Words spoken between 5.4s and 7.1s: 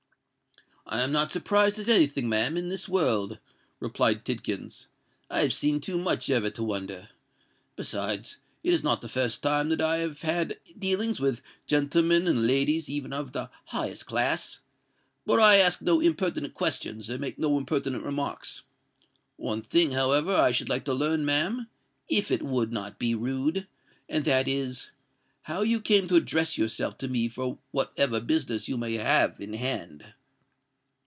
seen too much ever to wonder.